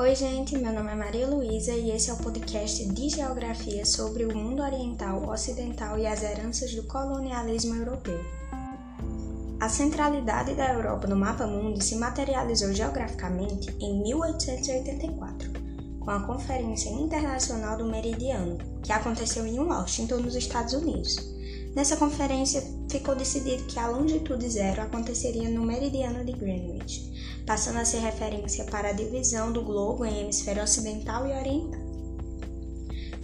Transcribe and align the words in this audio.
Oi, 0.00 0.14
gente, 0.14 0.56
meu 0.56 0.72
nome 0.72 0.90
é 0.90 0.94
Maria 0.94 1.26
Luísa 1.26 1.72
e 1.72 1.90
esse 1.90 2.08
é 2.08 2.14
o 2.14 2.16
podcast 2.16 2.86
de 2.86 3.10
geografia 3.10 3.84
sobre 3.84 4.24
o 4.24 4.34
mundo 4.34 4.62
oriental, 4.62 5.28
ocidental 5.28 5.98
e 5.98 6.06
as 6.06 6.22
heranças 6.22 6.74
do 6.74 6.84
colonialismo 6.84 7.74
europeu. 7.76 8.18
A 9.60 9.68
centralidade 9.68 10.54
da 10.54 10.72
Europa 10.72 11.06
no 11.06 11.14
mapa 11.14 11.46
mundo 11.46 11.82
se 11.82 11.96
materializou 11.96 12.72
geograficamente 12.72 13.76
em 13.78 14.02
1884, 14.02 15.50
com 16.00 16.10
a 16.10 16.26
Conferência 16.26 16.88
Internacional 16.88 17.76
do 17.76 17.84
Meridiano, 17.84 18.56
que 18.82 18.94
aconteceu 18.94 19.46
em 19.46 19.58
Washington, 19.58 20.20
nos 20.20 20.34
Estados 20.34 20.72
Unidos. 20.72 21.39
Nessa 21.74 21.96
conferência, 21.96 22.62
ficou 22.90 23.14
decidido 23.14 23.62
que 23.64 23.78
a 23.78 23.86
longitude 23.86 24.50
zero 24.50 24.82
aconteceria 24.82 25.48
no 25.48 25.64
meridiano 25.64 26.24
de 26.24 26.32
Greenwich, 26.32 27.44
passando 27.46 27.78
a 27.78 27.84
ser 27.84 27.98
referência 27.98 28.64
para 28.64 28.88
a 28.88 28.92
divisão 28.92 29.52
do 29.52 29.62
globo 29.62 30.04
em 30.04 30.20
hemisfério 30.20 30.64
ocidental 30.64 31.26
e 31.28 31.32
oriental. 31.32 31.80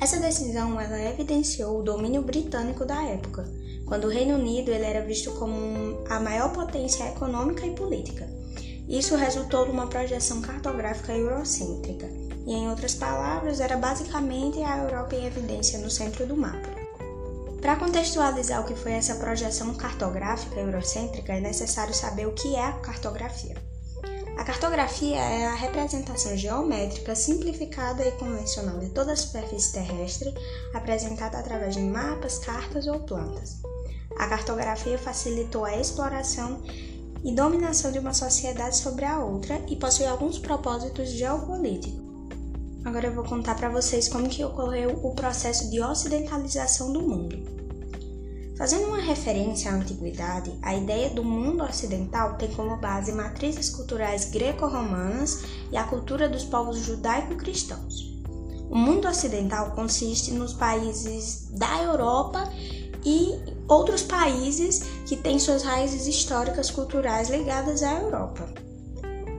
Essa 0.01 0.21
decisão 0.21 0.81
ela 0.81 1.01
evidenciou 1.01 1.81
o 1.81 1.83
domínio 1.83 2.23
britânico 2.23 2.85
da 2.85 3.03
época, 3.03 3.51
quando 3.85 4.05
o 4.05 4.11
Reino 4.11 4.35
Unido 4.35 4.71
ele 4.71 4.85
era 4.85 5.05
visto 5.05 5.33
como 5.33 6.05
a 6.09 6.21
maior 6.21 6.53
potência 6.53 7.09
econômica 7.09 7.67
e 7.67 7.75
política. 7.75 8.29
Isso 8.89 9.17
resultou 9.17 9.65
de 9.65 9.73
uma 9.73 9.89
projeção 9.89 10.41
cartográfica 10.41 11.13
eurocêntrica, 11.13 12.09
e 12.47 12.53
em 12.53 12.69
outras 12.69 12.95
palavras, 12.95 13.59
era 13.59 13.77
basicamente 13.77 14.63
a 14.63 14.79
Europa 14.79 15.17
em 15.17 15.27
evidência 15.27 15.81
no 15.81 15.91
centro 15.91 16.25
do 16.27 16.37
mapa. 16.37 16.76
Para 17.67 17.81
contextualizar 17.81 18.61
o 18.61 18.65
que 18.65 18.77
foi 18.77 18.93
essa 18.93 19.17
projeção 19.17 19.75
cartográfica 19.75 20.61
eurocêntrica, 20.61 21.33
é 21.33 21.41
necessário 21.41 21.93
saber 21.93 22.25
o 22.25 22.33
que 22.33 22.55
é 22.55 22.63
a 22.63 22.75
cartografia. 22.75 23.57
A 24.39 24.45
cartografia 24.45 25.17
é 25.17 25.47
a 25.47 25.55
representação 25.57 26.37
geométrica 26.37 27.17
simplificada 27.17 28.07
e 28.07 28.13
convencional 28.13 28.79
de 28.79 28.91
toda 28.91 29.15
a 29.15 29.17
superfície 29.17 29.73
terrestre, 29.73 30.33
apresentada 30.73 31.39
através 31.39 31.75
de 31.75 31.83
mapas, 31.83 32.39
cartas 32.39 32.87
ou 32.87 33.01
plantas. 33.01 33.61
A 34.17 34.29
cartografia 34.29 34.97
facilitou 34.97 35.65
a 35.65 35.77
exploração 35.77 36.63
e 37.25 37.35
dominação 37.35 37.91
de 37.91 37.99
uma 37.99 38.15
sociedade 38.15 38.77
sobre 38.77 39.05
a 39.05 39.19
outra 39.19 39.61
e 39.67 39.75
possui 39.75 40.07
alguns 40.07 40.39
propósitos 40.39 41.09
geopolíticos. 41.09 42.06
Agora 42.87 43.09
eu 43.09 43.15
vou 43.15 43.25
contar 43.25 43.57
para 43.57 43.69
vocês 43.69 44.09
como 44.09 44.29
que 44.29 44.45
ocorreu 44.45 45.01
o 45.03 45.13
processo 45.13 45.69
de 45.69 45.81
ocidentalização 45.81 46.93
do 46.93 47.03
mundo. 47.03 47.37
Fazendo 48.57 48.87
uma 48.87 49.01
referência 49.01 49.73
à 49.73 49.75
antiguidade, 49.75 50.57
a 50.63 50.73
ideia 50.73 51.11
do 51.11 51.25
mundo 51.25 51.65
ocidental 51.65 52.37
tem 52.37 52.49
como 52.55 52.77
base 52.77 53.11
matrizes 53.11 53.71
culturais 53.71 54.27
greco-romanas 54.27 55.43
e 55.73 55.77
a 55.77 55.83
cultura 55.83 56.29
dos 56.29 56.45
povos 56.45 56.79
judaico-cristãos. 56.79 58.17
O 58.71 58.77
mundo 58.77 59.09
ocidental 59.09 59.73
consiste 59.73 60.31
nos 60.31 60.53
países 60.53 61.49
da 61.51 61.83
Europa 61.83 62.49
e 63.05 63.35
outros 63.67 64.05
países 64.05 64.85
que 65.05 65.17
têm 65.17 65.41
suas 65.41 65.65
raízes 65.65 66.07
históricas 66.07 66.71
culturais 66.71 67.31
ligadas 67.31 67.83
à 67.83 67.95
Europa. 67.95 68.49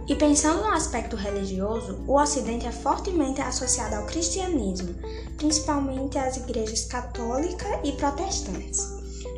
E 0.07 0.15
pensando 0.15 0.61
no 0.61 0.71
aspecto 0.71 1.17
religioso, 1.17 1.99
o 2.07 2.17
Ocidente 2.17 2.65
é 2.65 2.71
fortemente 2.71 3.41
associado 3.41 3.95
ao 3.95 4.05
cristianismo, 4.05 4.95
principalmente 5.35 6.17
às 6.17 6.37
igrejas 6.37 6.85
católica 6.85 7.81
e 7.83 7.91
protestantes. 7.91 8.87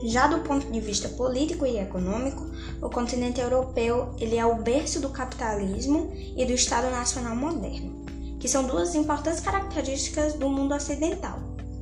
Já 0.03 0.28
do 0.28 0.42
ponto 0.42 0.72
de 0.72 0.80
vista 0.80 1.09
político 1.09 1.66
e 1.66 1.80
econômico, 1.80 2.45
o 2.84 2.89
continente 2.89 3.42
europeu 3.42 4.14
ele 4.20 4.38
é 4.38 4.45
o 4.45 4.61
berço 4.61 5.00
do 5.00 5.09
capitalismo 5.09 6.14
e 6.38 6.45
do 6.45 6.53
Estado 6.53 6.92
Nacional 6.92 7.36
moderno, 7.36 8.06
que 8.39 8.48
são 8.48 8.64
duas 8.64 8.94
importantes 8.94 9.42
características 9.42 10.33
do 10.33 10.49
mundo 10.49 10.76
ocidental, 10.76 11.39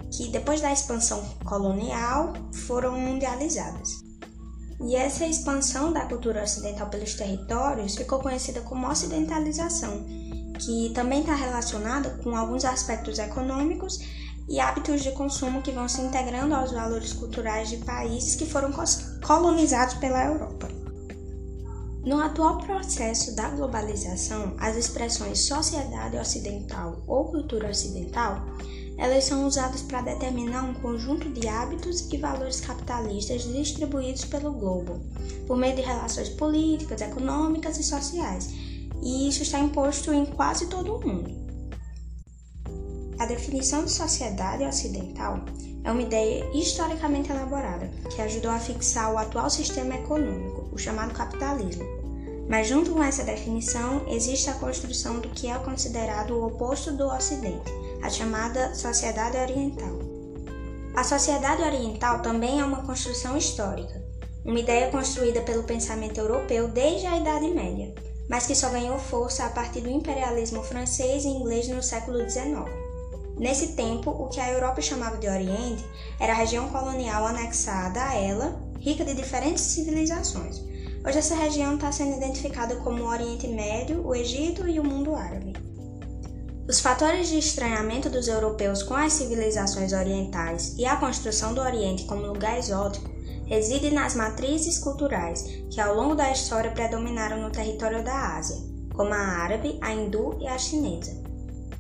que 0.10 0.30
depois 0.30 0.62
da 0.62 0.72
expansão 0.72 1.22
colonial 1.44 2.32
foram 2.66 2.98
mundializadas. 2.98 4.07
E 4.80 4.96
essa 4.96 5.26
expansão 5.26 5.92
da 5.92 6.06
cultura 6.06 6.44
ocidental 6.44 6.90
pelos 6.90 7.16
territórios 7.16 7.96
ficou 7.96 8.20
conhecida 8.20 8.62
como 8.62 8.88
ocidentalização, 8.88 10.06
que 10.60 10.92
também 10.94 11.22
está 11.22 11.34
relacionada 11.34 12.12
com 12.24 12.36
alguns 12.36 12.64
aspectos 12.64 13.18
econômicos 13.18 14.00
e 14.48 14.60
hábitos 14.60 15.02
de 15.02 15.12
consumo 15.12 15.62
que 15.62 15.72
vão 15.72 15.90
se 15.90 16.02
integrando 16.02 16.56
aos 16.56 16.72
valores 16.72 17.12
culturais 17.12 17.70
de 17.70 17.78
países 17.78 18.36
que 18.36 18.46
foram 18.46 18.72
colonizados 19.26 19.96
pela 19.96 20.26
Europa. 20.26 20.68
No 22.06 22.22
atual 22.22 22.60
processo 22.60 23.36
da 23.36 23.50
globalização, 23.50 24.56
as 24.58 24.78
expressões 24.78 25.46
sociedade 25.46 26.16
ocidental 26.16 27.04
ou 27.06 27.26
cultura 27.26 27.70
ocidental, 27.70 28.46
elas 28.98 29.24
são 29.26 29.46
usadas 29.46 29.82
para 29.82 30.02
determinar 30.02 30.64
um 30.64 30.74
conjunto 30.74 31.30
de 31.30 31.48
hábitos 31.48 32.12
e 32.12 32.18
valores 32.18 32.60
capitalistas 32.60 33.44
distribuídos 33.44 34.26
pelo 34.26 34.52
globo, 34.52 35.00
por 35.46 35.56
meio 35.56 35.76
de 35.76 35.82
relações 35.82 36.30
políticas, 36.30 37.02
econômicas 37.02 37.78
e 37.78 37.84
sociais, 37.84 38.50
e 39.02 39.30
isso 39.30 39.44
está 39.44 39.60
imposto 39.60 40.12
em 40.12 40.26
quase 40.26 40.68
todo 40.68 40.96
o 40.96 41.08
mundo. 41.08 41.48
A 43.20 43.26
definição 43.26 43.84
de 43.84 43.92
sociedade 43.92 44.64
ocidental 44.64 45.44
é 45.84 45.92
uma 45.92 46.02
ideia 46.02 46.46
historicamente 46.54 47.32
elaborada 47.32 47.90
que 48.14 48.22
ajudou 48.22 48.52
a 48.52 48.60
fixar 48.60 49.14
o 49.14 49.18
atual 49.18 49.50
sistema 49.50 49.96
econômico, 49.96 50.70
o 50.72 50.78
chamado 50.78 51.14
capitalismo. 51.14 51.84
Mas, 52.50 52.68
junto 52.68 52.92
com 52.92 53.04
essa 53.04 53.24
definição, 53.24 54.06
existe 54.08 54.50
a 54.50 54.54
construção 54.54 55.20
do 55.20 55.30
que 55.30 55.48
é 55.48 55.58
considerado 55.60 56.32
o 56.32 56.46
oposto 56.46 56.92
do 56.92 57.08
Ocidente, 57.08 57.72
a 58.02 58.10
chamada 58.10 58.74
sociedade 58.76 59.38
oriental. 59.38 60.00
A 60.96 61.04
sociedade 61.04 61.62
oriental 61.62 62.22
também 62.22 62.60
é 62.60 62.66
uma 62.66 62.84
construção 62.84 63.38
histórica, 63.38 64.04
uma 64.44 64.60
ideia 64.60 64.90
construída 64.90 65.42
pelo 65.42 65.64
pensamento 65.64 66.18
europeu 66.20 66.68
desde 66.70 67.06
a 67.06 67.18
Idade 67.18 67.48
Média, 67.50 67.94
mas 68.30 68.48
que 68.48 68.56
só 68.56 68.70
ganhou 68.70 68.98
força 68.98 69.46
a 69.46 69.50
partir 69.50 69.82
do 69.82 69.90
imperialismo 69.90 70.64
francês 70.64 71.24
e 71.24 71.28
inglês 71.28 71.68
no 71.68 71.84
século 71.84 72.18
XIX. 72.30 72.66
Nesse 73.38 73.74
tempo, 73.74 74.10
o 74.10 74.28
que 74.30 74.40
a 74.40 74.52
Europa 74.52 74.82
chamava 74.82 75.18
de 75.18 75.28
Oriente 75.28 75.86
era 76.20 76.34
a 76.34 76.36
região 76.36 76.70
colonial 76.70 77.28
anexada 77.28 78.04
a 78.04 78.16
ela, 78.16 78.60
rica 78.80 79.06
de 79.06 79.14
diferentes 79.14 79.64
civilizações. 79.64 80.64
Hoje, 81.06 81.20
essa 81.20 81.36
região 81.36 81.76
está 81.76 81.92
sendo 81.92 82.18
identificada 82.18 82.76
como 82.78 83.04
o 83.04 83.08
Oriente 83.08 83.48
Médio, 83.48 84.06
o 84.06 84.16
Egito 84.16 84.68
e 84.68 84.80
o 84.80 84.84
mundo 84.84 85.16
árabe. 85.16 85.67
Os 86.68 86.82
fatores 86.82 87.30
de 87.30 87.40
estranhamento 87.40 88.10
dos 88.10 88.28
europeus 88.28 88.84
com 88.84 88.94
as 88.94 89.14
civilizações 89.14 89.94
orientais 89.94 90.76
e 90.78 90.86
a 90.86 90.98
construção 90.98 91.54
do 91.54 91.62
Oriente 91.62 92.04
como 92.04 92.28
lugar 92.28 92.60
exótico 92.60 93.10
residem 93.46 93.92
nas 93.92 94.16
matrizes 94.16 94.78
culturais 94.78 95.44
que 95.72 95.80
ao 95.80 95.96
longo 95.96 96.14
da 96.14 96.30
história 96.30 96.70
predominaram 96.72 97.42
no 97.42 97.50
território 97.50 98.04
da 98.04 98.36
Ásia, 98.36 98.58
como 98.94 99.14
a 99.14 99.18
árabe, 99.18 99.80
a 99.82 99.94
hindu 99.94 100.38
e 100.42 100.48
a 100.48 100.58
chinesa. 100.58 101.16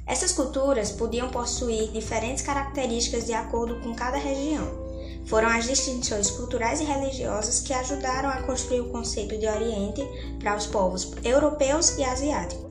Essas 0.05 0.31
culturas 0.31 0.89
podiam 0.89 1.29
possuir 1.31 1.91
diferentes 1.91 2.41
características 2.41 3.25
de 3.25 3.33
acordo 3.33 3.81
com 3.81 3.93
cada 3.93 4.15
região. 4.15 4.87
Foram 5.25 5.49
as 5.49 5.65
distinções 5.65 6.31
culturais 6.31 6.79
e 6.79 6.85
religiosas 6.85 7.59
que 7.59 7.73
ajudaram 7.73 8.29
a 8.29 8.43
construir 8.43 8.79
o 8.79 8.89
conceito 8.89 9.37
de 9.37 9.47
Oriente 9.47 10.01
para 10.39 10.55
os 10.55 10.65
povos 10.65 11.11
europeus 11.25 11.97
e 11.97 12.05
asiáticos. 12.05 12.66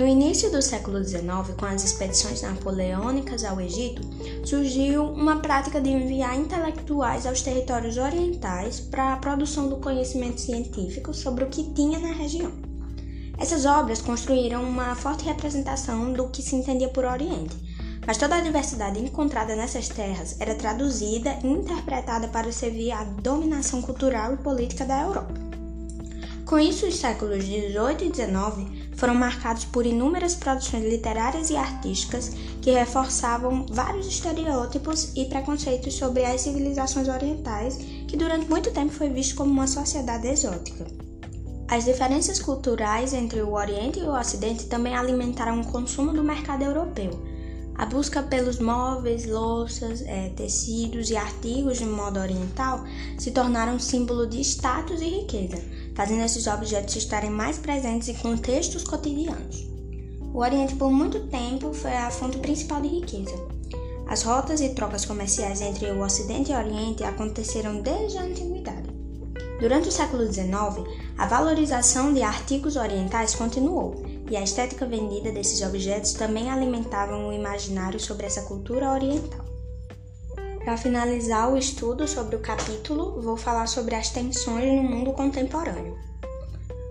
No 0.00 0.06
início 0.06 0.50
do 0.50 0.62
século 0.62 1.04
XIX, 1.04 1.54
com 1.58 1.66
as 1.66 1.84
expedições 1.84 2.40
napoleônicas 2.40 3.44
ao 3.44 3.60
Egito, 3.60 4.00
surgiu 4.46 5.04
uma 5.04 5.40
prática 5.40 5.78
de 5.78 5.90
enviar 5.90 6.38
intelectuais 6.38 7.26
aos 7.26 7.42
territórios 7.42 7.98
orientais 7.98 8.80
para 8.80 9.12
a 9.12 9.18
produção 9.18 9.68
do 9.68 9.76
conhecimento 9.76 10.40
científico 10.40 11.12
sobre 11.12 11.44
o 11.44 11.48
que 11.48 11.74
tinha 11.74 11.98
na 11.98 12.12
região. 12.12 12.50
Essas 13.36 13.66
obras 13.66 14.00
construíram 14.00 14.62
uma 14.62 14.94
forte 14.94 15.26
representação 15.26 16.14
do 16.14 16.28
que 16.28 16.40
se 16.40 16.56
entendia 16.56 16.88
por 16.88 17.04
Oriente, 17.04 17.54
mas 18.06 18.16
toda 18.16 18.36
a 18.36 18.40
diversidade 18.40 18.98
encontrada 18.98 19.54
nessas 19.54 19.86
terras 19.90 20.34
era 20.40 20.54
traduzida 20.54 21.38
e 21.44 21.46
interpretada 21.46 22.26
para 22.26 22.50
servir 22.50 22.92
à 22.92 23.04
dominação 23.04 23.82
cultural 23.82 24.32
e 24.32 24.38
política 24.38 24.86
da 24.86 25.02
Europa. 25.02 25.34
Com 26.46 26.58
isso, 26.58 26.86
os 26.86 26.96
séculos 26.96 27.44
18 27.44 28.04
e 28.04 28.08
19 28.08 28.79
foram 29.00 29.14
marcados 29.14 29.64
por 29.64 29.86
inúmeras 29.86 30.34
produções 30.34 30.84
literárias 30.84 31.48
e 31.48 31.56
artísticas 31.56 32.32
que 32.60 32.70
reforçavam 32.70 33.64
vários 33.70 34.06
estereótipos 34.06 35.12
e 35.16 35.24
preconceitos 35.24 35.94
sobre 35.94 36.22
as 36.22 36.42
civilizações 36.42 37.08
orientais, 37.08 37.78
que 38.06 38.16
durante 38.18 38.46
muito 38.50 38.70
tempo 38.70 38.92
foi 38.92 39.08
visto 39.08 39.36
como 39.36 39.50
uma 39.50 39.66
sociedade 39.66 40.28
exótica. 40.28 40.86
As 41.66 41.86
diferenças 41.86 42.40
culturais 42.40 43.14
entre 43.14 43.40
o 43.40 43.54
Oriente 43.54 44.00
e 44.00 44.02
o 44.02 44.12
Ocidente 44.12 44.66
também 44.66 44.94
alimentaram 44.94 45.62
o 45.62 45.66
consumo 45.66 46.12
do 46.12 46.22
mercado 46.22 46.62
europeu. 46.62 47.10
A 47.76 47.86
busca 47.86 48.22
pelos 48.22 48.58
móveis, 48.58 49.24
louças, 49.24 50.02
é, 50.02 50.28
tecidos 50.36 51.08
e 51.08 51.16
artigos 51.16 51.78
de 51.78 51.86
moda 51.86 52.20
oriental 52.20 52.84
se 53.16 53.30
tornaram 53.30 53.78
símbolo 53.78 54.26
de 54.26 54.42
status 54.42 55.00
e 55.00 55.06
riqueza, 55.06 55.56
fazendo 55.94 56.24
esses 56.24 56.46
objetos 56.46 56.96
estarem 56.96 57.30
mais 57.30 57.58
presentes 57.58 58.08
em 58.08 58.14
contextos 58.14 58.84
cotidianos. 58.84 59.66
O 60.32 60.38
Oriente 60.38 60.74
por 60.76 60.90
muito 60.90 61.26
tempo 61.26 61.72
foi 61.72 61.92
a 61.92 62.10
fonte 62.10 62.38
principal 62.38 62.80
de 62.80 62.88
riqueza. 62.88 63.34
As 64.06 64.22
rotas 64.22 64.60
e 64.60 64.70
trocas 64.70 65.04
comerciais 65.04 65.60
entre 65.60 65.90
o 65.90 66.02
Ocidente 66.02 66.52
e 66.52 66.54
o 66.54 66.58
Oriente 66.58 67.04
aconteceram 67.04 67.80
desde 67.80 68.18
a 68.18 68.22
antiguidade. 68.22 68.90
Durante 69.60 69.88
o 69.88 69.92
século 69.92 70.24
XIX, 70.24 70.48
a 71.18 71.26
valorização 71.26 72.14
de 72.14 72.22
artigos 72.22 72.76
orientais 72.76 73.34
continuou, 73.34 74.02
e 74.30 74.36
a 74.36 74.42
estética 74.42 74.86
vendida 74.86 75.30
desses 75.32 75.60
objetos 75.60 76.12
também 76.12 76.50
alimentavam 76.50 77.28
o 77.28 77.32
imaginário 77.32 78.00
sobre 78.00 78.26
essa 78.26 78.42
cultura 78.42 78.90
oriental. 78.90 79.49
Para 80.70 80.76
finalizar 80.76 81.52
o 81.52 81.58
estudo 81.58 82.06
sobre 82.06 82.36
o 82.36 82.38
capítulo, 82.38 83.20
vou 83.20 83.36
falar 83.36 83.66
sobre 83.66 83.96
as 83.96 84.10
tensões 84.10 84.72
no 84.72 84.84
mundo 84.84 85.12
contemporâneo. 85.12 85.98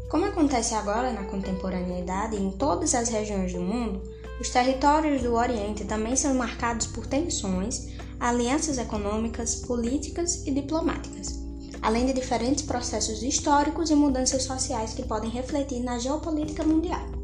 Como 0.10 0.26
acontece 0.26 0.76
agora 0.76 1.14
na 1.14 1.24
contemporaneidade 1.24 2.36
em 2.36 2.52
todas 2.52 2.94
as 2.94 3.08
regiões 3.08 3.54
do 3.54 3.62
mundo, 3.62 4.04
os 4.38 4.50
territórios 4.50 5.22
do 5.22 5.34
Oriente 5.34 5.86
também 5.86 6.14
são 6.18 6.34
marcados 6.34 6.88
por 6.88 7.08
tensões, 7.08 7.88
alianças 8.20 8.78
econômicas, 8.78 9.56
políticas 9.56 10.46
e 10.46 10.52
diplomáticas, 10.52 11.40
além 11.82 12.06
de 12.06 12.12
diferentes 12.12 12.66
processos 12.66 13.24
históricos 13.24 13.90
e 13.90 13.96
mudanças 13.96 14.44
sociais 14.44 14.94
que 14.94 15.04
podem 15.04 15.30
refletir 15.30 15.80
na 15.80 15.98
geopolítica 15.98 16.66
mundial. 16.66 17.19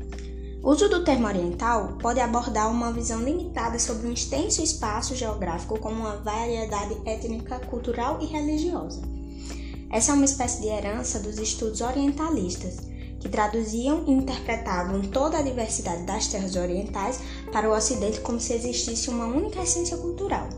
O 0.65 0.71
uso 0.71 0.89
do 0.89 1.03
termo 1.03 1.27
oriental 1.27 1.95
pode 2.01 2.19
abordar 2.19 2.71
uma 2.71 2.91
visão 2.91 3.21
limitada 3.21 3.77
sobre 3.77 4.07
um 4.07 4.11
extenso 4.11 4.63
espaço 4.63 5.13
geográfico 5.13 5.79
com 5.79 5.89
uma 5.89 6.15
variedade 6.15 6.97
étnica, 7.05 7.59
cultural 7.59 8.17
e 8.19 8.25
religiosa. 8.25 8.99
Essa 9.91 10.11
é 10.11 10.15
uma 10.15 10.25
espécie 10.25 10.61
de 10.61 10.67
herança 10.67 11.19
dos 11.19 11.37
estudos 11.37 11.81
orientalistas, 11.81 12.77
que 13.19 13.29
traduziam 13.29 14.05
e 14.07 14.11
interpretavam 14.11 15.03
toda 15.03 15.37
a 15.37 15.43
diversidade 15.43 16.01
das 16.01 16.29
terras 16.29 16.55
orientais 16.55 17.19
para 17.51 17.69
o 17.69 17.75
Ocidente 17.75 18.21
como 18.21 18.39
se 18.39 18.53
existisse 18.53 19.11
uma 19.11 19.27
única 19.27 19.61
essência 19.61 19.97
cultural. 19.97 20.49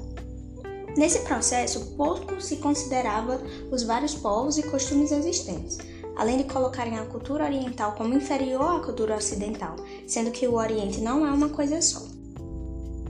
Nesse 0.95 1.19
processo, 1.19 1.97
pouco 1.97 2.39
se 2.39 2.55
considerava 2.55 3.41
os 3.69 3.83
vários 3.83 4.15
povos 4.15 4.57
e 4.57 4.63
costumes 4.63 5.11
existentes, 5.11 5.77
além 6.17 6.37
de 6.37 6.43
colocarem 6.45 6.97
a 6.97 7.05
cultura 7.05 7.45
oriental 7.45 7.93
como 7.93 8.15
inferior 8.15 8.77
à 8.77 8.79
cultura 8.79 9.15
ocidental, 9.15 9.75
sendo 10.07 10.31
que 10.31 10.47
o 10.47 10.55
Oriente 10.55 10.99
não 10.99 11.25
é 11.25 11.31
uma 11.31 11.49
coisa 11.49 11.81
só. 11.81 12.01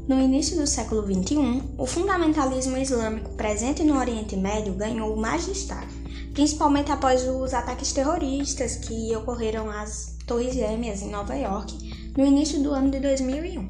No 0.08 0.22
início 0.22 0.58
do 0.58 0.68
século 0.68 1.02
XXI, 1.02 1.64
o 1.78 1.86
fundamentalismo 1.86 2.78
islâmico 2.78 3.32
presente 3.32 3.84
no 3.84 3.98
Oriente 3.98 4.36
Médio 4.36 4.74
ganhou 4.74 5.16
mais 5.16 5.46
destaque 5.46 6.08
principalmente 6.38 6.92
após 6.92 7.28
os 7.28 7.52
ataques 7.52 7.92
terroristas 7.92 8.76
que 8.76 9.16
ocorreram 9.16 9.72
às 9.72 10.16
Torres 10.28 10.54
Gêmeas 10.54 11.02
em 11.02 11.10
Nova 11.10 11.34
York 11.34 12.14
no 12.16 12.24
início 12.24 12.62
do 12.62 12.74
ano 12.74 12.92
de 12.92 13.00
2001. 13.00 13.68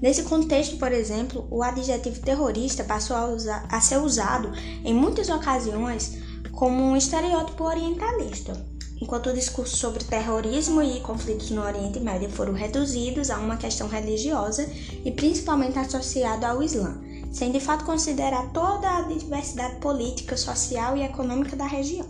Nesse 0.00 0.22
contexto, 0.22 0.78
por 0.78 0.92
exemplo, 0.92 1.46
o 1.50 1.62
adjetivo 1.62 2.18
terrorista 2.20 2.82
passou 2.82 3.14
a, 3.14 3.26
usar, 3.26 3.66
a 3.70 3.82
ser 3.82 3.98
usado 3.98 4.50
em 4.82 4.94
muitas 4.94 5.28
ocasiões 5.28 6.16
como 6.52 6.82
um 6.82 6.96
estereótipo 6.96 7.64
orientalista, 7.64 8.52
enquanto 9.00 9.30
o 9.30 9.32
discurso 9.32 9.76
sobre 9.76 10.04
terrorismo 10.04 10.82
e 10.82 11.00
conflitos 11.00 11.50
no 11.50 11.62
Oriente 11.62 11.98
Médio 12.00 12.30
foram 12.30 12.52
reduzidos 12.52 13.30
a 13.30 13.38
uma 13.38 13.56
questão 13.56 13.88
religiosa 13.88 14.68
e 15.04 15.10
principalmente 15.10 15.78
associado 15.78 16.44
ao 16.44 16.62
Islã, 16.62 17.00
sem 17.32 17.50
de 17.50 17.60
fato 17.60 17.84
considerar 17.84 18.52
toda 18.52 18.98
a 18.98 19.02
diversidade 19.02 19.76
política, 19.76 20.36
social 20.36 20.96
e 20.96 21.02
econômica 21.02 21.56
da 21.56 21.66
região. 21.66 22.06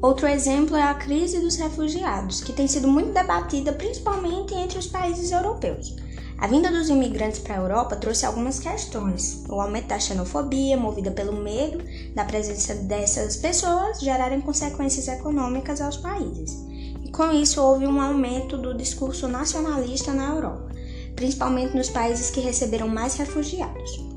Outro 0.00 0.26
exemplo 0.26 0.76
é 0.76 0.82
a 0.82 0.94
crise 0.94 1.40
dos 1.40 1.54
refugiados, 1.56 2.40
que 2.40 2.52
tem 2.52 2.66
sido 2.66 2.88
muito 2.88 3.12
debatida 3.12 3.72
principalmente 3.72 4.52
entre 4.52 4.78
os 4.78 4.88
países 4.88 5.30
europeus. 5.30 5.94
A 6.42 6.48
vinda 6.48 6.72
dos 6.72 6.88
imigrantes 6.88 7.38
para 7.38 7.54
a 7.54 7.58
Europa 7.58 7.94
trouxe 7.94 8.26
algumas 8.26 8.58
questões. 8.58 9.44
O 9.48 9.60
aumento 9.60 9.86
da 9.86 10.00
xenofobia, 10.00 10.76
movida 10.76 11.12
pelo 11.12 11.40
medo 11.40 11.78
da 12.16 12.24
presença 12.24 12.74
dessas 12.74 13.36
pessoas, 13.36 14.00
gerarem 14.00 14.40
consequências 14.40 15.06
econômicas 15.06 15.80
aos 15.80 15.98
países. 15.98 16.66
E 17.04 17.12
com 17.12 17.30
isso 17.30 17.62
houve 17.62 17.86
um 17.86 18.00
aumento 18.00 18.58
do 18.58 18.74
discurso 18.76 19.28
nacionalista 19.28 20.12
na 20.12 20.30
Europa, 20.30 20.72
principalmente 21.14 21.76
nos 21.76 21.88
países 21.88 22.28
que 22.28 22.40
receberam 22.40 22.88
mais 22.88 23.14
refugiados. 23.14 24.11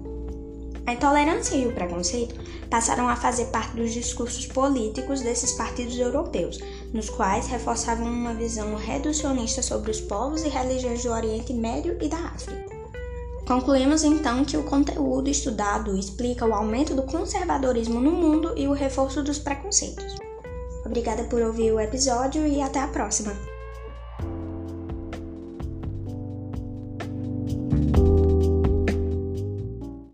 A 0.87 0.93
intolerância 0.93 1.55
e 1.55 1.65
o 1.65 1.73
preconceito 1.73 2.35
passaram 2.69 3.09
a 3.09 3.15
fazer 3.15 3.45
parte 3.45 3.75
dos 3.75 3.91
discursos 3.91 4.45
políticos 4.45 5.21
desses 5.21 5.51
partidos 5.53 5.97
europeus, 5.97 6.59
nos 6.93 7.09
quais 7.09 7.47
reforçavam 7.47 8.05
uma 8.05 8.35
visão 8.35 8.75
reducionista 8.75 9.63
sobre 9.63 9.89
os 9.89 9.99
povos 9.99 10.43
e 10.43 10.49
religiões 10.49 11.03
do 11.03 11.11
Oriente 11.11 11.53
Médio 11.53 11.97
e 11.99 12.07
da 12.07 12.17
África. 12.17 12.75
Concluímos 13.47 14.03
então 14.03 14.45
que 14.45 14.57
o 14.57 14.63
conteúdo 14.63 15.29
estudado 15.29 15.97
explica 15.97 16.45
o 16.45 16.53
aumento 16.53 16.93
do 16.95 17.03
conservadorismo 17.03 17.99
no 17.99 18.11
mundo 18.11 18.53
e 18.55 18.67
o 18.67 18.73
reforço 18.73 19.23
dos 19.23 19.39
preconceitos. 19.39 20.15
Obrigada 20.85 21.23
por 21.23 21.41
ouvir 21.41 21.71
o 21.71 21.79
episódio 21.79 22.45
e 22.45 22.61
até 22.61 22.79
a 22.79 22.87
próxima! 22.87 23.54